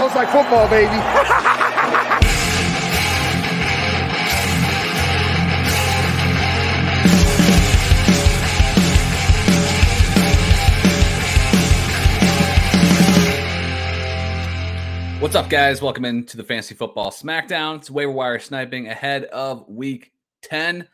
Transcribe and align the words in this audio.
Sounds 0.00 0.14
like 0.14 0.30
football, 0.30 0.66
baby. 0.70 0.86
What's 15.20 15.34
up, 15.34 15.50
guys? 15.50 15.82
Welcome 15.82 16.06
into 16.06 16.38
the 16.38 16.44
Fantasy 16.44 16.74
Football 16.74 17.10
Smackdown. 17.10 17.76
It's 17.76 17.90
waiver 17.90 18.10
wire 18.10 18.38
sniping 18.38 18.88
ahead 18.88 19.24
of 19.24 19.68
week 19.68 20.12
10. 20.44 20.88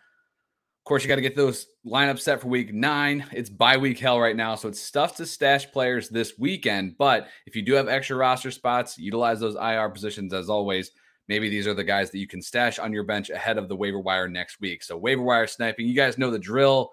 Course, 0.86 1.02
you 1.02 1.08
got 1.08 1.16
to 1.16 1.20
get 1.20 1.34
those 1.34 1.66
lineups 1.84 2.20
set 2.20 2.40
for 2.40 2.46
week 2.46 2.72
nine. 2.72 3.26
It's 3.32 3.50
bye 3.50 3.76
week 3.76 3.98
hell 3.98 4.20
right 4.20 4.36
now, 4.36 4.54
so 4.54 4.68
it's 4.68 4.88
tough 4.88 5.16
to 5.16 5.26
stash 5.26 5.68
players 5.72 6.08
this 6.08 6.34
weekend. 6.38 6.96
But 6.96 7.26
if 7.44 7.56
you 7.56 7.62
do 7.62 7.72
have 7.72 7.88
extra 7.88 8.16
roster 8.16 8.52
spots, 8.52 8.96
utilize 8.96 9.40
those 9.40 9.56
IR 9.56 9.88
positions 9.88 10.32
as 10.32 10.48
always. 10.48 10.92
Maybe 11.26 11.50
these 11.50 11.66
are 11.66 11.74
the 11.74 11.82
guys 11.82 12.12
that 12.12 12.18
you 12.18 12.28
can 12.28 12.40
stash 12.40 12.78
on 12.78 12.92
your 12.92 13.02
bench 13.02 13.30
ahead 13.30 13.58
of 13.58 13.68
the 13.68 13.74
waiver 13.74 13.98
wire 13.98 14.28
next 14.28 14.60
week. 14.60 14.84
So, 14.84 14.96
waiver 14.96 15.22
wire 15.22 15.48
sniping, 15.48 15.88
you 15.88 15.94
guys 15.96 16.18
know 16.18 16.30
the 16.30 16.38
drill. 16.38 16.92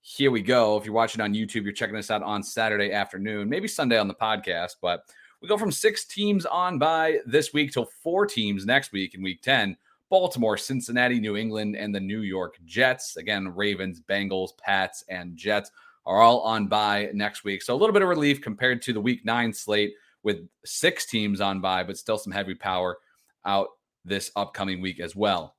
Here 0.00 0.32
we 0.32 0.42
go. 0.42 0.76
If 0.76 0.84
you're 0.84 0.92
watching 0.92 1.20
on 1.20 1.32
YouTube, 1.32 1.62
you're 1.62 1.70
checking 1.70 1.94
this 1.94 2.10
out 2.10 2.24
on 2.24 2.42
Saturday 2.42 2.90
afternoon, 2.90 3.48
maybe 3.48 3.68
Sunday 3.68 4.00
on 4.00 4.08
the 4.08 4.14
podcast, 4.14 4.72
but 4.82 5.04
we 5.40 5.46
go 5.46 5.56
from 5.56 5.70
six 5.70 6.04
teams 6.04 6.44
on 6.44 6.76
by 6.76 7.18
this 7.24 7.52
week 7.52 7.70
till 7.70 7.88
four 8.02 8.26
teams 8.26 8.66
next 8.66 8.90
week 8.90 9.14
in 9.14 9.22
week 9.22 9.42
10. 9.42 9.76
Baltimore, 10.10 10.56
Cincinnati, 10.56 11.20
New 11.20 11.36
England, 11.36 11.76
and 11.76 11.94
the 11.94 12.00
New 12.00 12.20
York 12.20 12.58
Jets. 12.64 13.16
Again, 13.16 13.48
Ravens, 13.48 14.00
Bengals, 14.00 14.56
Pats, 14.58 15.04
and 15.08 15.36
Jets 15.36 15.70
are 16.06 16.22
all 16.22 16.40
on 16.40 16.66
by 16.68 17.10
next 17.12 17.44
week. 17.44 17.62
So 17.62 17.74
a 17.74 17.76
little 17.76 17.92
bit 17.92 18.02
of 18.02 18.08
relief 18.08 18.40
compared 18.40 18.80
to 18.82 18.92
the 18.92 19.00
week 19.00 19.24
nine 19.24 19.52
slate 19.52 19.92
with 20.22 20.48
six 20.64 21.06
teams 21.06 21.40
on 21.40 21.60
by, 21.60 21.84
but 21.84 21.98
still 21.98 22.18
some 22.18 22.32
heavy 22.32 22.54
power 22.54 22.98
out 23.44 23.68
this 24.04 24.30
upcoming 24.34 24.80
week 24.80 25.00
as 25.00 25.14
well. 25.14 25.54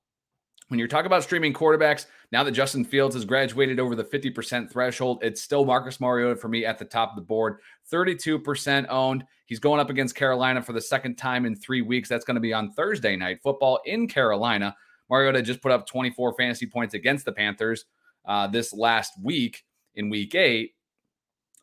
When 0.69 0.77
you're 0.77 0.87
talking 0.87 1.07
about 1.07 1.23
streaming 1.23 1.51
quarterbacks, 1.51 2.05
now 2.31 2.43
that 2.43 2.51
Justin 2.51 2.85
Fields 2.85 3.15
has 3.15 3.25
graduated 3.25 3.79
over 3.79 3.95
the 3.95 4.03
50% 4.03 4.71
threshold, 4.71 5.17
it's 5.23 5.41
still 5.41 5.65
Marcus 5.65 5.99
Mariota 5.99 6.35
for 6.35 6.47
me 6.47 6.63
at 6.63 6.77
the 6.77 6.85
top 6.85 7.09
of 7.09 7.15
the 7.15 7.23
board. 7.23 7.57
32% 7.91 8.85
owned. 8.87 9.23
He's 9.47 9.57
going 9.57 9.79
up 9.79 9.89
against 9.89 10.13
Carolina 10.13 10.61
for 10.61 10.73
the 10.73 10.81
second 10.81 11.15
time 11.15 11.47
in 11.47 11.55
three 11.55 11.81
weeks. 11.81 12.07
That's 12.07 12.23
going 12.23 12.35
to 12.35 12.41
be 12.41 12.53
on 12.53 12.71
Thursday 12.73 13.15
night 13.15 13.39
football 13.41 13.79
in 13.85 14.07
Carolina. 14.07 14.75
Mariota 15.09 15.41
just 15.41 15.61
put 15.61 15.71
up 15.71 15.87
24 15.87 16.35
fantasy 16.35 16.67
points 16.67 16.93
against 16.93 17.25
the 17.25 17.31
Panthers 17.31 17.85
uh, 18.27 18.45
this 18.45 18.71
last 18.71 19.13
week 19.23 19.63
in 19.95 20.07
week 20.07 20.35
eight. 20.35 20.73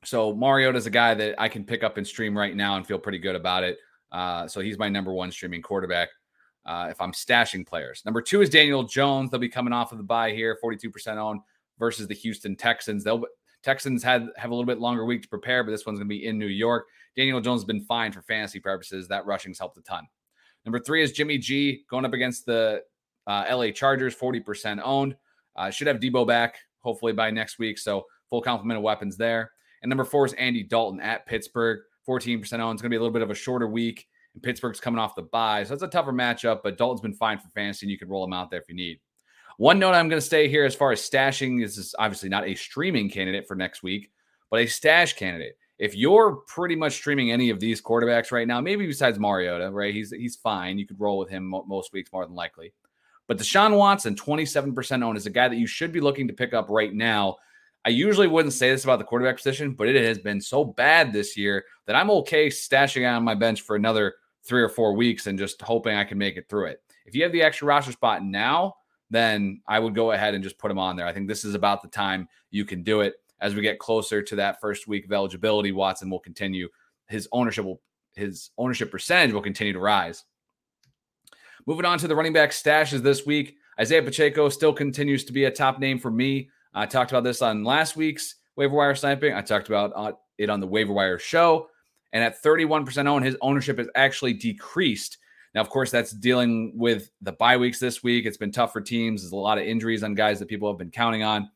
So 0.05 0.35
Mariota 0.35 0.79
is 0.79 0.87
a 0.87 0.91
guy 0.91 1.15
that 1.15 1.41
I 1.41 1.49
can 1.49 1.65
pick 1.65 1.85
up 1.85 1.97
and 1.97 2.05
stream 2.05 2.37
right 2.37 2.57
now 2.57 2.77
and 2.77 2.85
feel 2.85 2.99
pretty 2.99 3.19
good 3.19 3.37
about 3.37 3.63
it. 3.63 3.79
Uh, 4.11 4.49
so 4.49 4.61
he's 4.61 4.79
my 4.79 4.89
number 4.89 5.13
one 5.13 5.31
streaming 5.31 5.63
quarterback 5.63 6.09
uh, 6.67 6.89
if 6.91 7.01
I'm 7.01 7.13
stashing 7.13 7.67
players. 7.67 8.03
Number 8.05 8.21
two 8.21 8.43
is 8.43 8.51
Daniel 8.51 8.83
Jones. 8.83 9.31
They'll 9.31 9.41
be 9.41 9.49
coming 9.49 9.73
off 9.73 9.93
of 9.93 9.99
the 9.99 10.05
bye 10.05 10.33
here, 10.33 10.59
42% 10.63 11.17
owned 11.17 11.41
versus 11.79 12.09
the 12.09 12.15
Houston 12.15 12.57
Texans. 12.57 13.05
They'll 13.05 13.25
Texans 13.63 14.03
had 14.03 14.29
have 14.37 14.51
a 14.51 14.55
little 14.55 14.67
bit 14.67 14.79
longer 14.79 15.05
week 15.05 15.23
to 15.23 15.29
prepare, 15.29 15.65
but 15.65 15.71
this 15.71 15.87
one's 15.87 15.99
going 15.99 16.07
to 16.09 16.15
be 16.15 16.27
in 16.27 16.39
New 16.39 16.47
York. 16.47 16.87
Daniel 17.17 17.41
Jones 17.41 17.63
has 17.63 17.67
been 17.67 17.85
fine 17.85 18.13
for 18.13 18.23
fantasy 18.23 18.61
purposes. 18.61 19.09
That 19.09 19.27
rushing's 19.27 19.59
helped 19.59 19.77
a 19.79 19.83
ton. 19.83 20.07
Number 20.65 20.79
three 20.79 21.03
is 21.03 21.13
Jimmy 21.13 21.39
G 21.39 21.85
going 21.89 22.05
up 22.05 22.13
against 22.13 22.47
the 22.47 22.83
uh, 23.27 23.45
LA 23.51 23.71
Chargers, 23.71 24.15
40% 24.15 24.81
owned. 24.85 25.17
Uh, 25.57 25.71
should 25.71 25.87
have 25.87 25.99
Deebo 25.99 26.27
back 26.27 26.59
hopefully 26.81 27.13
by 27.13 27.31
next 27.31 27.59
week. 27.59 27.79
So 27.79 28.07
full 28.31 28.41
complement 28.41 28.79
of 28.79 28.85
weapons 28.85 29.17
there. 29.17 29.51
And 29.83 29.89
number 29.89 30.05
four 30.05 30.25
is 30.27 30.33
Andy 30.35 30.63
Dalton 30.63 31.01
at 31.01 31.27
Pittsburgh, 31.27 31.81
14% 32.09 32.37
owned. 32.37 32.45
It's 32.45 32.53
going 32.53 32.77
to 32.77 32.89
be 32.89 32.97
a 32.97 33.01
little 33.01 33.13
bit 33.13 33.23
of 33.23 33.31
a 33.31 33.35
shorter 33.35 33.67
week. 33.67 34.07
And 34.37 34.43
Pittsburgh's 34.43 34.81
coming 34.81 35.01
off 35.01 35.15
the 35.15 35.23
bye. 35.23 35.65
So 35.65 35.71
that's 35.71 35.83
a 35.83 35.89
tougher 35.89 36.13
matchup, 36.13 36.61
but 36.63 36.77
Dalton's 36.77 37.01
been 37.01 37.15
fine 37.15 37.39
for 37.39 37.49
fantasy 37.49 37.87
and 37.87 37.91
you 37.91 37.99
can 37.99 38.09
roll 38.09 38.23
him 38.23 38.35
out 38.35 38.51
there 38.51 38.61
if 38.61 38.69
you 38.69 38.75
need. 38.75 39.01
One 39.57 39.79
note 39.79 39.95
I'm 39.95 40.11
going 40.11 40.21
to 40.21 40.27
stay 40.27 40.49
here 40.49 40.67
as 40.67 40.75
far 40.75 40.93
as 40.93 41.01
stashing 41.01 41.63
this 41.63 41.79
is 41.79 41.95
obviously 41.99 42.29
not 42.29 42.47
a 42.47 42.55
streaming 42.55 43.09
candidate 43.09 43.49
for 43.49 43.55
next 43.55 43.83
week, 43.83 44.11
but 44.51 44.61
a 44.61 44.67
stash 44.67 45.15
candidate. 45.15 45.57
If 45.79 45.95
you're 45.95 46.37
pretty 46.47 46.77
much 46.77 46.93
streaming 46.93 47.33
any 47.33 47.49
of 47.49 47.59
these 47.59 47.81
quarterbacks 47.81 48.33
right 48.33 48.47
now, 48.47 48.61
maybe 48.61 48.87
besides 48.87 49.19
Mariota, 49.19 49.71
right? 49.71 49.95
He's 49.95 50.11
he's 50.11 50.37
fine. 50.37 50.79
You 50.79 50.87
could 50.87 51.01
roll 51.01 51.19
with 51.19 51.31
him 51.31 51.45
most 51.67 51.93
weeks 51.93 52.13
more 52.13 52.27
than 52.27 52.35
likely. 52.35 52.73
But 53.29 53.39
Deshaun 53.39 53.77
Watson, 53.77 54.15
27% 54.15 55.03
owned, 55.03 55.19
is 55.19 55.27
a 55.27 55.31
guy 55.31 55.49
that 55.49 55.57
you 55.57 55.67
should 55.67 55.93
be 55.93 56.01
looking 56.01 56.29
to 56.29 56.35
pick 56.35 56.55
up 56.55 56.69
right 56.71 56.95
now. 56.95 57.37
I 57.85 57.91
usually 57.91 58.27
wouldn't 58.27 58.55
say 58.55 58.71
this 58.71 58.85
about 58.85 58.99
the 58.99 59.05
quarterback 59.05 59.37
position, 59.37 59.73
but 59.73 59.89
it 59.89 60.03
has 60.03 60.19
been 60.19 60.41
so 60.41 60.65
bad 60.65 61.13
this 61.13 61.37
year 61.37 61.65
that 61.87 61.97
I'm 61.97 62.11
okay 62.11 62.49
stashing 62.49 63.09
on 63.09 63.25
my 63.25 63.35
bench 63.35 63.63
for 63.63 63.77
another 63.77 64.15
three 64.47 64.63
or 64.63 64.69
four 64.69 64.95
weeks 64.95 65.27
and 65.27 65.39
just 65.39 65.61
hoping 65.63 65.97
I 65.97 66.05
can 66.05 66.19
make 66.19 66.37
it 66.37 66.49
through 66.49 66.67
it. 66.67 66.83
If 67.05 67.15
you 67.15 67.23
have 67.23 67.33
the 67.33 67.43
extra 67.43 67.67
roster 67.67 67.93
spot 67.93 68.25
now, 68.25 68.75
then 69.11 69.61
I 69.69 69.79
would 69.79 69.95
go 69.95 70.13
ahead 70.13 70.35
and 70.35 70.43
just 70.43 70.59
put 70.59 70.71
him 70.71 70.79
on 70.79 70.97
there. 70.97 71.07
I 71.07 71.13
think 71.13 71.29
this 71.29 71.45
is 71.45 71.55
about 71.55 71.83
the 71.83 71.89
time 71.89 72.29
you 72.51 72.65
can 72.65 72.83
do 72.83 73.01
it. 73.01 73.15
As 73.41 73.55
we 73.55 73.61
get 73.61 73.79
closer 73.79 74.23
to 74.23 74.37
that 74.37 74.61
first 74.61 74.89
week 74.89 75.05
of 75.05 75.13
eligibility, 75.13 75.71
Watson 75.71 76.09
will 76.09 76.19
continue 76.19 76.69
his 77.09 77.29
ownership 77.33 77.65
will 77.65 77.81
his 78.15 78.51
ownership 78.57 78.91
percentage 78.91 79.33
will 79.33 79.43
continue 79.43 79.75
to 79.75 79.79
rise. 79.79 80.25
Moving 81.67 81.85
on 81.85 81.99
to 81.99 82.09
the 82.09 82.17
running 82.17 82.33
back 82.33 82.51
stashes 82.51 83.03
this 83.03 83.27
week, 83.27 83.57
Isaiah 83.79 84.03
Pacheco 84.03 84.49
still 84.49 84.73
continues 84.73 85.25
to 85.25 85.33
be 85.33 85.45
a 85.45 85.51
top 85.51 85.79
name 85.79 85.99
for 85.99 86.11
me. 86.11 86.49
I 86.73 86.87
talked 86.87 87.11
about 87.11 87.25
this 87.25 87.43
on 87.43 87.63
last 87.63 87.95
week's 87.95 88.37
waiver 88.57 88.75
wire 88.75 88.95
sniping. 88.95 89.35
I 89.35 89.43
talked 89.43 89.69
about 89.69 89.93
uh, 89.95 90.13
it 90.39 90.49
on 90.49 90.61
the 90.61 90.67
waiver 90.67 90.93
wire 90.93 91.19
show. 91.19 91.69
And 92.17 92.25
at 92.25 92.43
31% 92.43 93.07
owned, 93.07 93.27
his 93.27 93.37
ownership 93.43 93.77
has 93.77 93.89
actually 93.95 94.33
decreased 94.33 95.19
now, 95.57 95.63
of 95.63 95.71
course, 95.71 95.91
that's 95.91 96.11
dealing 96.11 96.75
with 96.77 97.09
the 97.23 97.33
bye 97.33 97.57
weeks 97.57 97.79
this 97.79 98.03
week. 98.03 98.27
It's 98.27 98.37
been 98.37 98.53
tough 98.53 98.75
for 98.75 98.83
teams. 98.83 99.23
There's 99.23 99.33
a 99.33 99.37
lot 99.37 99.57
of 99.57 99.65
injuries 99.65 100.03
on 100.03 100.15
guys 100.15 100.39
that 100.39 100.49
people 100.49 100.69
have 100.69 100.77
been 100.77 100.91
counting 100.91 101.23
on. 101.23 101.51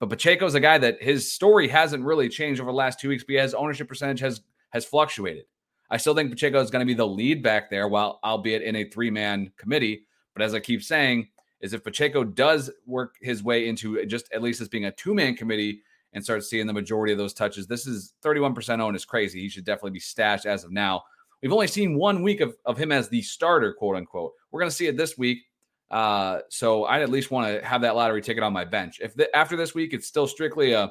But 0.00 0.08
Pacheco's 0.08 0.54
a 0.54 0.60
guy 0.60 0.78
that 0.78 1.02
his 1.02 1.30
story 1.30 1.68
hasn't 1.68 2.06
really 2.06 2.30
changed 2.30 2.58
over 2.58 2.70
the 2.70 2.76
last 2.76 2.98
two 2.98 3.10
weeks 3.10 3.22
because 3.22 3.42
his 3.42 3.54
ownership 3.54 3.86
percentage 3.86 4.20
has 4.20 4.40
has 4.70 4.86
fluctuated. 4.86 5.44
I 5.90 5.98
still 5.98 6.14
think 6.14 6.30
Pacheco 6.30 6.58
is 6.58 6.70
going 6.70 6.80
to 6.80 6.86
be 6.86 6.94
the 6.94 7.06
lead 7.06 7.42
back 7.42 7.68
there, 7.68 7.86
while 7.86 8.18
albeit 8.24 8.62
in 8.62 8.76
a 8.76 8.88
three 8.88 9.10
man 9.10 9.52
committee. 9.58 10.06
But 10.32 10.42
as 10.42 10.54
I 10.54 10.60
keep 10.60 10.82
saying, 10.82 11.28
is 11.60 11.74
if 11.74 11.84
Pacheco 11.84 12.24
does 12.24 12.70
work 12.86 13.16
his 13.20 13.42
way 13.42 13.68
into 13.68 14.02
just 14.06 14.32
at 14.32 14.42
least 14.42 14.62
as 14.62 14.68
being 14.70 14.86
a 14.86 14.92
two 14.92 15.12
man 15.12 15.36
committee 15.36 15.82
and 16.14 16.24
start 16.24 16.44
seeing 16.44 16.66
the 16.66 16.72
majority 16.72 17.12
of 17.12 17.18
those 17.18 17.34
touches, 17.34 17.66
this 17.66 17.86
is 17.86 18.14
31% 18.24 18.80
owned 18.80 18.96
is 18.96 19.04
crazy. 19.04 19.40
He 19.40 19.48
should 19.48 19.64
definitely 19.64 19.90
be 19.90 20.00
stashed 20.00 20.46
as 20.46 20.64
of 20.64 20.72
now. 20.72 21.02
We've 21.42 21.52
only 21.52 21.66
seen 21.66 21.98
one 21.98 22.22
week 22.22 22.40
of, 22.40 22.56
of 22.64 22.78
him 22.78 22.90
as 22.90 23.08
the 23.08 23.20
starter, 23.20 23.74
quote 23.74 23.96
unquote. 23.96 24.32
We're 24.50 24.60
going 24.60 24.70
to 24.70 24.76
see 24.76 24.86
it 24.86 24.96
this 24.96 25.18
week. 25.18 25.42
Uh, 25.90 26.40
so 26.48 26.86
I'd 26.86 27.02
at 27.02 27.10
least 27.10 27.30
want 27.30 27.46
to 27.48 27.66
have 27.66 27.82
that 27.82 27.94
lottery 27.94 28.22
ticket 28.22 28.42
on 28.42 28.52
my 28.52 28.64
bench. 28.64 28.98
If 29.02 29.14
the, 29.14 29.34
after 29.36 29.56
this 29.56 29.74
week 29.74 29.92
it's 29.92 30.06
still 30.06 30.26
strictly 30.26 30.72
a 30.72 30.90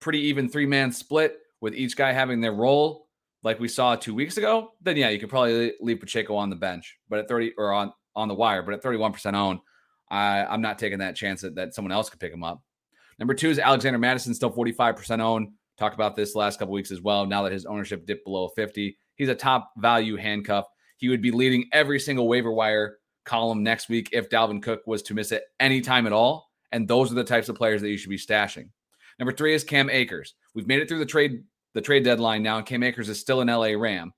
pretty 0.00 0.20
even 0.20 0.48
three 0.48 0.66
man 0.66 0.90
split 0.90 1.38
with 1.60 1.74
each 1.74 1.96
guy 1.96 2.12
having 2.12 2.40
their 2.40 2.52
role, 2.52 3.08
like 3.42 3.60
we 3.60 3.68
saw 3.68 3.94
two 3.94 4.14
weeks 4.14 4.38
ago, 4.38 4.72
then 4.80 4.96
yeah, 4.96 5.10
you 5.10 5.20
could 5.20 5.28
probably 5.28 5.74
leave 5.80 6.00
Pacheco 6.00 6.34
on 6.34 6.50
the 6.50 6.56
bench, 6.56 6.98
but 7.08 7.18
at 7.18 7.28
30 7.28 7.52
or 7.58 7.72
on 7.72 7.92
on 8.16 8.28
the 8.28 8.34
wire, 8.34 8.62
but 8.62 8.74
at 8.74 8.82
31% 8.82 9.34
own, 9.34 9.60
I, 10.10 10.44
I'm 10.44 10.62
not 10.62 10.78
taking 10.78 11.00
that 11.00 11.14
chance 11.14 11.42
that, 11.42 11.54
that 11.56 11.74
someone 11.74 11.92
else 11.92 12.08
could 12.08 12.18
pick 12.18 12.32
him 12.32 12.42
up. 12.42 12.62
Number 13.18 13.34
two 13.34 13.50
is 13.50 13.58
Alexander 13.58 13.98
Mattison, 13.98 14.34
still 14.34 14.52
45% 14.52 15.20
own. 15.20 15.52
Talked 15.78 15.94
about 15.94 16.16
this 16.16 16.34
last 16.34 16.58
couple 16.58 16.72
weeks 16.72 16.90
as 16.90 17.00
well. 17.00 17.26
Now 17.26 17.42
that 17.42 17.52
his 17.52 17.66
ownership 17.66 18.06
dipped 18.06 18.24
below 18.24 18.48
50, 18.48 18.96
He's 19.16 19.28
a 19.30 19.34
top 19.34 19.72
value 19.78 20.16
handcuff. 20.16 20.66
He 20.98 21.08
would 21.08 21.22
be 21.22 21.30
leading 21.30 21.68
every 21.72 21.98
single 21.98 22.28
waiver 22.28 22.52
wire 22.52 22.98
column 23.24 23.62
next 23.62 23.88
week 23.88 24.10
if 24.12 24.28
Dalvin 24.28 24.62
Cook 24.62 24.82
was 24.86 25.02
to 25.02 25.14
miss 25.14 25.32
it 25.32 25.44
any 25.58 25.80
time 25.80 26.06
at 26.06 26.12
all. 26.12 26.50
And 26.72 26.86
those 26.86 27.10
are 27.10 27.16
the 27.16 27.24
types 27.24 27.48
of 27.48 27.56
players 27.56 27.80
that 27.82 27.90
you 27.90 27.96
should 27.96 28.10
be 28.10 28.18
stashing. 28.18 28.68
Number 29.18 29.32
three 29.32 29.54
is 29.54 29.64
Cam 29.64 29.90
Akers. 29.90 30.34
We've 30.54 30.66
made 30.66 30.80
it 30.80 30.88
through 30.88 31.00
the 31.00 31.06
trade 31.06 31.42
the 31.74 31.82
trade 31.82 32.04
deadline 32.04 32.42
now, 32.42 32.56
and 32.56 32.64
Cam 32.64 32.82
Akers 32.82 33.10
is 33.10 33.20
still 33.20 33.42
an 33.42 33.48
LA 33.48 33.72
Ram. 33.76 34.14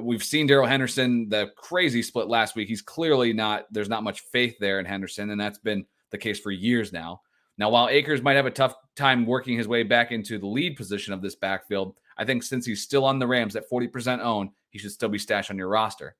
We've 0.00 0.22
seen 0.22 0.46
Darrell 0.46 0.68
Henderson, 0.68 1.28
the 1.28 1.50
crazy 1.56 2.00
split 2.00 2.28
last 2.28 2.54
week. 2.54 2.68
He's 2.68 2.82
clearly 2.82 3.32
not, 3.32 3.64
there's 3.72 3.88
not 3.88 4.04
much 4.04 4.20
faith 4.30 4.54
there 4.60 4.78
in 4.78 4.84
Henderson, 4.84 5.30
and 5.30 5.40
that's 5.40 5.58
been 5.58 5.84
the 6.12 6.18
case 6.18 6.38
for 6.38 6.52
years 6.52 6.92
now. 6.92 7.22
Now, 7.58 7.70
while 7.70 7.88
Akers 7.88 8.22
might 8.22 8.36
have 8.36 8.46
a 8.46 8.50
tough 8.50 8.74
time 8.96 9.26
working 9.26 9.56
his 9.56 9.68
way 9.68 9.82
back 9.82 10.12
into 10.12 10.38
the 10.38 10.46
lead 10.46 10.76
position 10.76 11.12
of 11.12 11.22
this 11.22 11.34
backfield, 11.34 11.96
I 12.18 12.24
think 12.24 12.42
since 12.42 12.66
he's 12.66 12.82
still 12.82 13.04
on 13.04 13.18
the 13.18 13.26
Rams 13.26 13.56
at 13.56 13.68
40% 13.70 14.20
owned, 14.20 14.50
he 14.70 14.78
should 14.78 14.92
still 14.92 15.08
be 15.08 15.18
stashed 15.18 15.50
on 15.50 15.58
your 15.58 15.68
roster. 15.68 16.16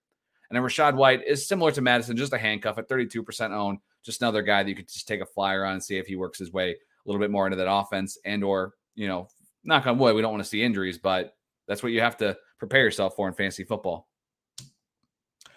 And 0.48 0.56
then 0.56 0.62
Rachaad 0.62 0.94
White 0.94 1.26
is 1.26 1.46
similar 1.46 1.72
to 1.72 1.80
Mattison, 1.80 2.16
just 2.16 2.32
a 2.32 2.38
handcuff 2.38 2.78
at 2.78 2.88
32% 2.88 3.50
owned, 3.50 3.78
just 4.02 4.22
another 4.22 4.42
guy 4.42 4.62
that 4.62 4.68
you 4.68 4.76
could 4.76 4.88
just 4.88 5.08
take 5.08 5.20
a 5.20 5.26
flyer 5.26 5.64
on 5.64 5.74
and 5.74 5.82
see 5.82 5.98
if 5.98 6.06
he 6.06 6.16
works 6.16 6.38
his 6.38 6.52
way 6.52 6.70
a 6.70 6.76
little 7.04 7.20
bit 7.20 7.30
more 7.30 7.46
into 7.46 7.56
that 7.56 7.70
offense 7.70 8.16
and 8.24 8.44
or, 8.44 8.74
you 8.94 9.08
know, 9.08 9.28
knock 9.64 9.86
on 9.86 9.98
wood, 9.98 10.14
we 10.14 10.22
don't 10.22 10.32
want 10.32 10.42
to 10.42 10.48
see 10.48 10.62
injuries, 10.62 10.98
but 10.98 11.34
that's 11.66 11.82
what 11.82 11.92
you 11.92 12.00
have 12.00 12.16
to 12.18 12.36
prepare 12.58 12.82
yourself 12.82 13.16
for 13.16 13.28
in 13.28 13.34
fantasy 13.34 13.64
football. 13.64 14.08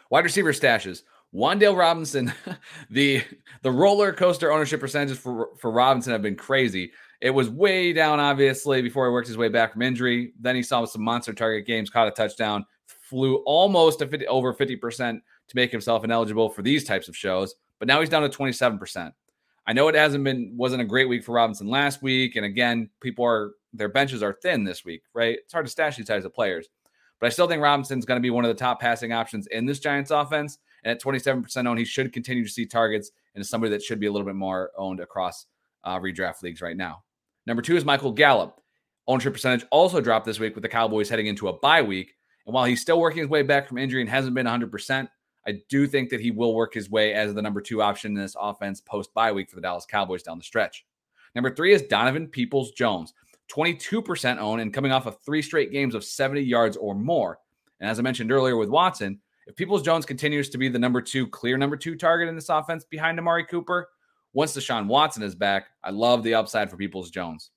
Wide 0.10 0.24
receiver 0.24 0.52
stashes. 0.52 1.04
Wan'Dale 1.34 1.78
Robinson, 1.78 2.34
the 2.90 3.24
the 3.62 3.72
roller 3.72 4.14
coaster 4.14 4.52
ownership 4.52 4.80
percentages 4.80 5.20
for 5.20 5.50
for 5.58 5.72
Robinson 5.72 6.12
have 6.12 6.22
been 6.22 6.36
crazy. 6.36 6.92
It 7.22 7.31
was 7.31 7.50
way 7.50 7.92
down, 7.92 8.20
obviously, 8.20 8.81
before 8.81 9.06
he 9.06 9.12
worked 9.12 9.28
his 9.28 9.38
way 9.38 9.50
back 9.50 9.74
from 9.74 9.81
injury. 9.81 10.34
Then 10.40 10.56
he 10.56 10.64
saw 10.64 10.86
some 10.86 11.04
monster 11.04 11.34
target 11.34 11.68
games, 11.68 11.90
caught 11.90 12.08
a 12.08 12.12
touchdown, 12.12 12.66
flew 12.86 13.38
almost 13.46 14.00
50, 14.00 14.26
over 14.28 14.54
50% 14.54 15.20
to 15.50 15.56
make 15.56 15.72
himself 15.72 16.04
ineligible 16.04 16.50
for 16.50 16.62
these 16.62 16.84
types 16.84 17.08
of 17.08 17.18
shows, 17.18 17.56
but 17.80 17.88
now 17.88 18.00
he's 18.00 18.10
down 18.10 18.22
to 18.22 18.30
27%. 18.30 19.12
I 19.68 19.74
know 19.74 19.88
it 19.88 19.96
hasn't 19.96 20.24
been 20.24 20.54
wasn't 20.56 20.81
a 20.81 20.86
great 20.86 21.10
week 21.10 21.24
for 21.24 21.34
Robinson 21.34 21.68
last 21.68 22.02
week, 22.02 22.36
and 22.38 22.46
again, 22.46 22.90
people 23.02 23.26
are 23.26 23.52
their 23.74 23.90
benches 23.90 24.24
are 24.24 24.38
thin 24.42 24.64
this 24.64 24.84
week, 24.86 25.04
right? 25.14 25.38
It's 25.44 25.54
hard 25.54 25.66
to 25.66 25.72
stash 25.72 25.98
these 25.98 26.08
types 26.08 26.26
of 26.26 26.34
players, 26.34 26.68
but 27.20 27.28
I 27.28 27.30
still 27.30 27.48
think 27.48 27.62
Robinson's 27.62 28.06
going 28.06 28.18
to 28.18 28.22
be 28.22 28.31
one 28.31 28.46
of 28.46 28.50
the 28.50 28.60
top 28.60 28.80
passing 28.80 29.12
options 29.12 29.46
in 29.48 29.66
this 29.66 29.80
Giants 29.80 30.12
offense. 30.12 30.58
And 30.84 30.92
at 30.92 31.02
27% 31.02 31.68
owned, 31.68 31.80
he 31.80 31.86
should 31.86 32.14
continue 32.14 32.44
to 32.44 32.50
see 32.50 32.66
targets 32.66 33.12
and 33.34 33.42
is 33.42 33.50
somebody 33.50 33.72
that 33.72 33.84
should 33.84 34.00
be 34.00 34.08
a 34.08 34.12
little 34.12 34.26
bit 34.26 34.36
more 34.36 34.72
owned 34.78 35.00
across 35.00 35.46
uh, 35.84 36.00
redraft 36.00 36.42
leagues 36.42 36.62
right 36.62 36.78
now. 36.78 37.04
Number 37.46 37.62
two 37.62 37.76
is 37.76 37.86
Michael 37.86 38.12
Gallup. 38.12 38.62
Ownership 39.08 39.34
percentage 39.34 39.66
also 39.72 40.02
dropped 40.02 40.26
this 40.26 40.40
week 40.40 40.56
with 40.56 40.62
the 40.62 40.70
Cowboys 40.70 41.10
heading 41.10 41.28
into 41.28 41.48
a 41.48 41.54
bye 41.54 41.81
week. 41.81 42.14
And 42.46 42.54
while 42.54 42.66
he's 42.66 42.81
still 42.81 43.00
working 43.00 43.22
his 43.22 43.30
way 43.30 43.42
back 43.42 43.68
from 43.68 43.78
injury 43.78 44.02
and 44.02 44.10
hasn't 44.10 44.36
been 44.36 44.46
100%, 44.46 45.10
I 45.48 45.62
do 45.70 45.88
think 45.88 46.10
that 46.10 46.20
he 46.20 46.31
will 46.31 46.54
work 46.54 46.74
his 46.74 46.90
way 46.90 47.14
as 47.14 47.34
the 47.34 47.42
number 47.42 47.62
two 47.62 47.81
option 47.81 48.12
in 48.12 48.22
this 48.22 48.36
offense 48.40 48.81
post 48.81 49.14
bye 49.14 49.31
week 49.31 49.50
for 49.50 49.56
the 49.56 49.62
Dallas 49.62 49.86
Cowboys 49.86 50.22
down 50.22 50.38
the 50.38 50.44
stretch. 50.44 50.86
Number 51.34 51.54
three 51.54 51.74
is 51.74 51.84
Donovan 51.84 52.28
Peoples 52.28 52.72
Jones, 52.72 53.14
22% 53.52 54.38
owned 54.38 54.62
and 54.62 54.74
coming 54.74 54.92
off 54.92 55.06
of 55.06 55.20
three 55.22 55.42
straight 55.42 55.72
games 55.72 55.96
of 55.96 56.04
70 56.04 56.42
yards 56.42 56.78
or 56.78 56.94
more. 56.94 57.40
And 57.80 57.90
as 57.90 57.98
I 57.98 58.04
mentioned 58.04 58.31
earlier 58.31 58.58
with 58.58 58.70
Watson, 58.70 59.20
if 59.50 59.56
Peoples 59.56 59.81
Jones 59.81 60.06
continues 60.06 60.48
to 60.50 60.60
be 60.60 60.69
the 60.69 60.78
number 60.78 61.01
two, 61.01 61.25
clear 61.25 61.57
number 61.57 61.75
two 61.75 61.96
target 61.96 62.30
in 62.30 62.36
this 62.36 62.50
offense 62.50 62.86
behind 62.86 63.18
Amari 63.18 63.44
Cooper, 63.44 63.90
once 64.31 64.56
Deshaun 64.56 64.86
Watson 64.86 65.24
is 65.24 65.34
back, 65.34 65.69
I 65.84 65.90
love 65.90 66.22
the 66.22 66.36
upside 66.36 66.69
for 66.69 66.78
Peoples 66.78 67.10
Jones. 67.10 67.50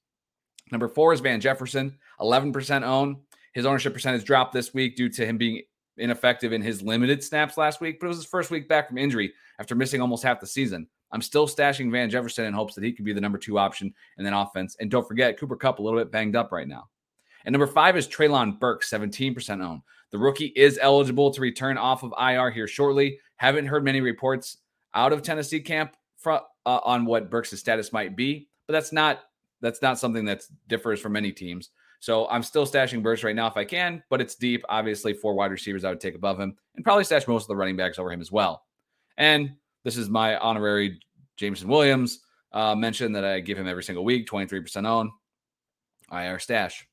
Number 0.71 0.89
four 0.89 1.12
is 1.12 1.21
Van 1.21 1.39
Jefferson, 1.39 1.99
11% 2.19 2.83
own. 2.83 3.21
His 3.53 3.67
ownership 3.67 3.93
percentage 3.93 4.25
dropped 4.25 4.55
this 4.55 4.73
week 4.73 4.97
due 4.97 5.11
to 5.11 5.27
him 5.27 5.37
being 5.37 5.61
ineffective 5.99 6.55
in 6.55 6.62
his 6.62 6.81
limited 6.81 7.23
snaps 7.23 7.59
last 7.59 7.83
week, 7.83 8.00
but 8.00 8.06
it 8.06 8.09
was 8.09 8.17
his 8.17 8.27
first 8.27 8.50
week 8.50 8.71
back 8.71 8.88
from 8.88 8.97
injury 8.97 9.31
after 9.59 9.75
missing 9.75 10.00
almost 10.00 10.23
half 10.23 10.41
the 10.41 10.47
season. 10.47 10.88
I'm 11.11 11.21
still 11.21 11.47
stashing 11.47 11.93
Van 11.93 12.09
Jefferson 12.09 12.47
in 12.47 12.55
hopes 12.55 12.75
that 12.75 12.85
he 12.85 12.93
could 12.95 13.05
be 13.05 13.12
the 13.12 13.21
number 13.21 13.37
two 13.37 13.59
option 13.59 13.93
in 14.17 14.25
that 14.25 14.35
offense. 14.35 14.77
And 14.81 14.91
don't 14.91 15.06
forget, 15.06 15.38
Cooper 15.38 15.56
Kupp 15.56 15.79
a 15.79 15.83
little 15.83 16.00
bit 16.00 16.11
banged 16.11 16.37
up 16.37 16.53
right 16.53 16.67
now. 16.67 16.88
And 17.44 17.53
number 17.53 17.67
five 17.67 17.97
is 17.97 18.09
Treylon 18.09 18.59
Burks, 18.59 18.91
17% 18.91 19.65
owned. 19.65 19.83
The 20.11 20.19
rookie 20.19 20.53
is 20.56 20.79
eligible 20.81 21.31
to 21.31 21.41
return 21.41 21.79
off 21.79 22.03
of 22.03 22.12
IR 22.21 22.50
here 22.50 22.69
shortly. 22.69 23.19
Haven't 23.37 23.67
heard 23.67 23.85
many 23.85 24.00
reports 24.00 24.59
out 24.94 25.12
of 25.12 25.23
Tennessee 25.23 25.61
camp 25.61 25.97
uh, 26.27 26.41
on 26.65 27.06
what 27.06 27.31
Burks' 27.31 27.59
status 27.59 27.93
might 27.93 28.15
be, 28.15 28.49
but 28.67 28.73
that's 28.73 28.93
not 28.93 29.21
that's 29.61 29.81
not 29.81 29.99
something 29.99 30.25
that 30.25 30.43
differs 30.69 31.00
from 31.00 31.12
many 31.12 31.33
teams. 31.33 31.71
So 32.00 32.29
I'm 32.29 32.43
still 32.43 32.67
stashing 32.67 33.03
Burks 33.03 33.23
right 33.23 33.35
now 33.35 33.47
if 33.47 33.56
I 33.56 33.65
can, 33.65 34.03
but 34.11 34.21
it's 34.21 34.35
deep. 34.35 34.65
Obviously, 34.69 35.15
four 35.15 35.35
wide 35.35 35.53
receivers 35.53 35.85
I 35.85 35.91
would 35.91 36.00
take 36.00 36.17
above 36.17 36.38
him, 36.38 36.56
and 36.75 36.85
probably 36.85 37.05
stash 37.05 37.29
most 37.29 37.45
of 37.45 37.49
the 37.49 37.56
running 37.56 37.77
backs 37.77 37.99
over 37.99 38.12
him 38.12 38.21
as 38.21 38.33
well. 38.33 38.65
And 39.17 39.53
this 39.85 39.97
is 39.97 40.09
my 40.09 40.37
honorary 40.38 41.00
Jameson 41.37 41.69
Williams 41.69 42.21
uh, 42.53 42.75
mention 42.75 43.12
that 43.12 43.25
I 43.25 43.41
give 43.41 43.59
him 43.59 43.69
every 43.69 43.83
single 43.83 44.05
week, 44.05 44.29
23% 44.29 44.87
on 44.87 45.11
IR 46.12 46.38
stash. 46.38 46.87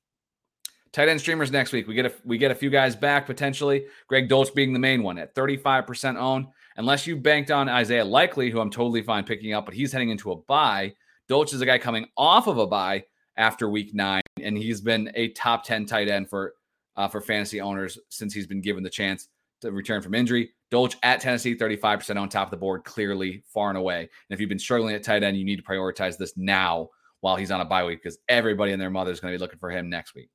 Tight 0.91 1.07
end 1.07 1.19
streamers 1.19 1.51
next 1.51 1.71
week. 1.71 1.88
We 1.88 1.94
get 1.94 2.07
a 2.07 2.13
we 2.24 2.38
get 2.38 2.51
a 2.51 2.56
few 2.56 2.69
guys 2.69 2.95
back 2.95 3.25
potentially. 3.25 3.86
Greg 4.07 4.27
Dulcich 4.27 4.56
being 4.56 4.74
the 4.74 4.80
main 4.80 5.03
one 5.03 5.18
at 5.18 5.36
35% 5.36 6.18
owned. 6.18 6.47
Unless 6.77 7.06
you 7.06 7.15
banked 7.15 7.51
on 7.51 7.69
Isaiah 7.69 8.06
Likely, 8.06 8.50
who 8.50 8.59
I'm 8.59 8.69
totally 8.69 9.01
fine 9.01 9.24
picking 9.24 9.53
up, 9.53 9.65
but 9.65 9.74
he's 9.74 9.91
heading 9.91 10.09
into 10.09 10.31
a 10.31 10.36
bye. 10.36 10.94
Dulcich 11.30 11.53
is 11.53 11.62
a 11.62 11.65
guy 11.65 11.77
coming 11.77 12.07
off 12.18 12.47
of 12.47 12.57
a 12.57 12.65
bye 12.65 13.03
after 13.38 13.69
week 13.69 13.94
nine, 13.94 14.21
and 14.41 14.57
he's 14.57 14.81
been 14.81 15.12
a 15.15 15.30
top 15.30 15.63
10 15.63 15.86
tight 15.86 16.09
end 16.09 16.30
for 16.30 16.53
uh, 16.95 17.07
for 17.07 17.21
fantasy 17.21 17.62
owners 17.62 18.00
since 18.09 18.33
he's 18.33 18.47
been 18.47 18.62
given 18.62 18.83
the 18.83 18.89
chance 18.89 19.27
to 19.62 19.71
return 19.71 20.01
from 20.01 20.15
injury. 20.15 20.51
Dulcich 20.71 20.95
at 21.03 21.19
Tennessee, 21.19 21.56
35% 21.56 22.19
on 22.19 22.30
top 22.30 22.47
of 22.47 22.51
the 22.51 22.57
board, 22.57 22.83
clearly 22.83 23.44
far 23.47 23.69
and 23.69 23.77
away. 23.77 24.01
And 24.01 24.09
if 24.30 24.39
you've 24.39 24.50
been 24.50 24.59
struggling 24.59 24.95
at 24.95 25.03
tight 25.03 25.24
end, 25.24 25.38
you 25.38 25.45
need 25.45 25.57
to 25.57 25.63
prioritize 25.63 26.18
this 26.18 26.33
now 26.38 26.89
while 27.21 27.35
he's 27.35 27.51
on 27.51 27.62
a 27.62 27.65
bye 27.65 27.83
week 27.83 28.01
because 28.01 28.19
everybody 28.27 28.71
and 28.71 28.81
their 28.81 28.89
mother 28.89 29.12
is 29.12 29.19
going 29.19 29.33
to 29.33 29.38
be 29.38 29.42
looking 29.42 29.59
for 29.59 29.69
him 29.69 29.89
next 29.89 30.15
week. 30.15 30.30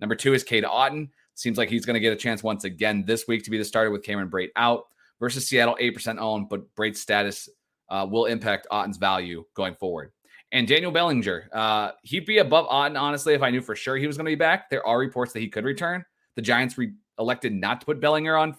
Number 0.00 0.14
two 0.14 0.34
is 0.34 0.44
Cade 0.44 0.64
Otton. 0.64 1.08
Seems 1.34 1.58
like 1.58 1.68
he's 1.68 1.84
going 1.84 1.94
to 1.94 2.00
get 2.00 2.12
a 2.12 2.16
chance 2.16 2.42
once 2.42 2.64
again 2.64 3.04
this 3.06 3.26
week 3.28 3.44
to 3.44 3.50
be 3.50 3.58
the 3.58 3.64
starter 3.64 3.90
with 3.90 4.02
Cameron 4.02 4.30
Brate 4.30 4.50
out 4.56 4.84
versus 5.20 5.46
Seattle, 5.46 5.76
8% 5.80 6.18
owned, 6.18 6.48
but 6.48 6.74
Brate's 6.74 7.00
status 7.00 7.48
uh, 7.88 8.06
will 8.08 8.26
impact 8.26 8.66
Otton's 8.70 8.96
value 8.96 9.44
going 9.54 9.74
forward. 9.74 10.12
And 10.52 10.68
Daniel 10.68 10.92
Bellinger, 10.92 11.48
uh, 11.52 11.90
he'd 12.02 12.24
be 12.24 12.38
above 12.38 12.66
Otton, 12.68 12.98
honestly, 12.98 13.34
if 13.34 13.42
I 13.42 13.50
knew 13.50 13.60
for 13.60 13.74
sure 13.74 13.96
he 13.96 14.06
was 14.06 14.16
going 14.16 14.26
to 14.26 14.30
be 14.30 14.36
back. 14.36 14.70
There 14.70 14.86
are 14.86 14.98
reports 14.98 15.32
that 15.32 15.40
he 15.40 15.48
could 15.48 15.64
return. 15.64 16.04
The 16.36 16.42
Giants 16.42 16.78
re- 16.78 16.92
elected 17.18 17.52
not 17.52 17.80
to 17.80 17.86
put 17.86 18.00
Bellinger 18.00 18.36
on 18.36 18.56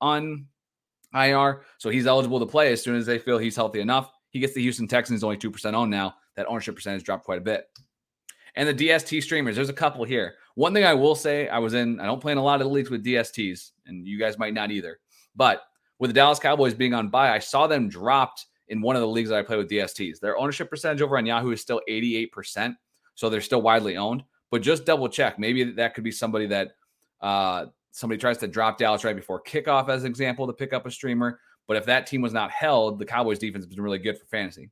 on 0.00 0.46
IR, 1.14 1.62
so 1.78 1.90
he's 1.90 2.06
eligible 2.06 2.40
to 2.40 2.46
play 2.46 2.72
as 2.72 2.82
soon 2.82 2.96
as 2.96 3.06
they 3.06 3.18
feel 3.18 3.38
he's 3.38 3.56
healthy 3.56 3.80
enough. 3.80 4.10
He 4.30 4.38
gets 4.38 4.54
the 4.54 4.62
Houston 4.62 4.86
Texans 4.86 5.24
only 5.24 5.36
2% 5.36 5.74
owned 5.74 5.90
now. 5.90 6.14
That 6.36 6.46
ownership 6.46 6.76
percentage 6.76 7.02
dropped 7.02 7.24
quite 7.24 7.38
a 7.38 7.42
bit. 7.42 7.64
And 8.56 8.68
the 8.68 8.88
DST 8.88 9.22
streamers, 9.22 9.56
there's 9.56 9.68
a 9.68 9.74
couple 9.74 10.04
here. 10.04 10.34
One 10.54 10.74
thing 10.74 10.84
I 10.84 10.94
will 10.94 11.14
say, 11.14 11.48
I 11.48 11.58
was 11.58 11.74
in, 11.74 12.00
I 12.00 12.06
don't 12.06 12.20
play 12.20 12.32
in 12.32 12.38
a 12.38 12.42
lot 12.42 12.60
of 12.60 12.66
the 12.66 12.72
leagues 12.72 12.90
with 12.90 13.04
DSTs, 13.04 13.70
and 13.86 14.06
you 14.06 14.18
guys 14.18 14.38
might 14.38 14.54
not 14.54 14.70
either. 14.70 14.98
But 15.36 15.62
with 15.98 16.10
the 16.10 16.14
Dallas 16.14 16.38
Cowboys 16.38 16.74
being 16.74 16.94
on 16.94 17.08
bye, 17.08 17.32
I 17.32 17.38
saw 17.38 17.66
them 17.66 17.88
dropped 17.88 18.46
in 18.68 18.80
one 18.80 18.96
of 18.96 19.02
the 19.02 19.08
leagues 19.08 19.28
that 19.28 19.38
I 19.38 19.42
play 19.42 19.56
with 19.56 19.68
DSTs. 19.68 20.20
Their 20.20 20.38
ownership 20.38 20.70
percentage 20.70 21.02
over 21.02 21.18
on 21.18 21.26
Yahoo 21.26 21.50
is 21.50 21.60
still 21.60 21.80
88%. 21.88 22.74
So 23.14 23.28
they're 23.28 23.40
still 23.40 23.60
widely 23.60 23.96
owned. 23.96 24.24
But 24.50 24.62
just 24.62 24.86
double 24.86 25.08
check. 25.08 25.38
Maybe 25.38 25.64
that 25.72 25.94
could 25.94 26.04
be 26.04 26.10
somebody 26.10 26.46
that 26.46 26.72
uh, 27.20 27.66
somebody 27.90 28.18
tries 28.18 28.38
to 28.38 28.48
drop 28.48 28.78
Dallas 28.78 29.04
right 29.04 29.14
before 29.14 29.42
kickoff, 29.42 29.88
as 29.88 30.04
an 30.04 30.08
example, 30.08 30.46
to 30.46 30.52
pick 30.52 30.72
up 30.72 30.86
a 30.86 30.90
streamer. 30.90 31.38
But 31.68 31.76
if 31.76 31.84
that 31.86 32.06
team 32.06 32.22
was 32.22 32.32
not 32.32 32.50
held, 32.50 32.98
the 32.98 33.04
Cowboys 33.04 33.38
defense 33.38 33.64
has 33.64 33.72
been 33.72 33.82
really 33.84 33.98
good 33.98 34.18
for 34.18 34.26
fantasy. 34.26 34.70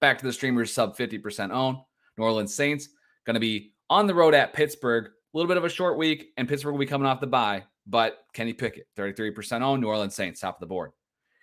Back 0.00 0.18
to 0.18 0.26
the 0.26 0.32
streamers, 0.32 0.72
sub 0.72 0.96
50% 0.96 1.50
owned. 1.50 1.78
New 2.18 2.24
Orleans 2.24 2.54
Saints 2.54 2.88
going 3.24 3.34
to 3.34 3.40
be 3.40 3.72
on 3.90 4.06
the 4.06 4.14
road 4.14 4.34
at 4.34 4.52
Pittsburgh. 4.52 5.06
A 5.06 5.36
little 5.36 5.48
bit 5.48 5.56
of 5.56 5.64
a 5.64 5.68
short 5.68 5.98
week, 5.98 6.32
and 6.36 6.48
Pittsburgh 6.48 6.72
will 6.72 6.78
be 6.78 6.86
coming 6.86 7.06
off 7.06 7.20
the 7.20 7.26
bye. 7.26 7.64
But 7.86 8.18
Kenny 8.32 8.52
Pickett, 8.52 8.86
33% 8.96 9.62
on 9.62 9.80
New 9.80 9.88
Orleans 9.88 10.14
Saints, 10.14 10.40
top 10.40 10.56
of 10.56 10.60
the 10.60 10.66
board. 10.66 10.92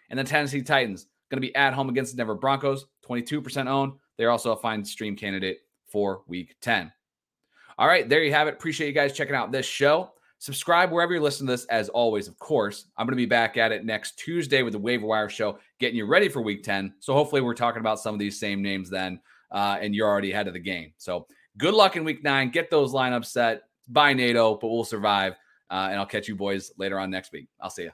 And 0.09 0.19
the 0.19 0.23
Tennessee 0.23 0.61
Titans, 0.61 1.07
going 1.29 1.41
to 1.41 1.47
be 1.47 1.55
at 1.55 1.73
home 1.73 1.89
against 1.89 2.11
the 2.11 2.17
Denver 2.17 2.35
Broncos, 2.35 2.85
22% 3.07 3.67
owned. 3.67 3.93
They're 4.17 4.31
also 4.31 4.51
a 4.51 4.57
fine 4.57 4.83
stream 4.85 5.15
candidate 5.15 5.59
for 5.87 6.21
week 6.27 6.55
10. 6.61 6.91
All 7.77 7.87
right, 7.87 8.07
there 8.07 8.23
you 8.23 8.31
have 8.31 8.47
it. 8.47 8.53
Appreciate 8.53 8.87
you 8.87 8.93
guys 8.93 9.13
checking 9.13 9.35
out 9.35 9.51
this 9.51 9.65
show. 9.65 10.11
Subscribe 10.37 10.91
wherever 10.91 11.13
you're 11.13 11.21
listening 11.21 11.47
to 11.47 11.53
this, 11.53 11.65
as 11.65 11.89
always, 11.89 12.27
of 12.27 12.37
course. 12.37 12.85
I'm 12.97 13.05
going 13.05 13.13
to 13.13 13.17
be 13.17 13.25
back 13.25 13.57
at 13.57 13.71
it 13.71 13.85
next 13.85 14.17
Tuesday 14.19 14.61
with 14.61 14.73
the 14.73 14.79
Waiver 14.79 15.05
Wire 15.05 15.29
Show, 15.29 15.59
getting 15.79 15.97
you 15.97 16.05
ready 16.05 16.29
for 16.29 16.41
week 16.41 16.63
10. 16.63 16.93
So 16.99 17.13
hopefully, 17.13 17.41
we're 17.41 17.53
talking 17.53 17.79
about 17.79 17.99
some 17.99 18.13
of 18.13 18.19
these 18.19 18.39
same 18.39 18.61
names 18.61 18.89
then, 18.89 19.19
uh, 19.51 19.77
and 19.81 19.95
you're 19.95 20.07
already 20.07 20.31
ahead 20.31 20.47
of 20.47 20.53
the 20.53 20.59
game. 20.59 20.93
So 20.97 21.27
good 21.57 21.73
luck 21.73 21.95
in 21.95 22.03
week 22.03 22.23
nine. 22.23 22.49
Get 22.49 22.69
those 22.69 22.93
lineups 22.93 23.27
set. 23.27 23.63
By 23.87 24.13
NATO, 24.13 24.55
but 24.55 24.69
we'll 24.69 24.83
survive. 24.83 25.33
Uh, 25.69 25.89
and 25.91 25.99
I'll 25.99 26.07
catch 26.07 26.27
you 26.27 26.35
boys 26.35 26.71
later 26.75 26.97
on 26.97 27.11
next 27.11 27.31
week. 27.31 27.47
I'll 27.61 27.69
see 27.69 27.83
you. 27.83 27.91